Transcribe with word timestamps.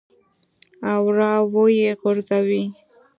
او 0.91 0.97
راویې 1.17 1.91
غورځوې. 1.99 2.63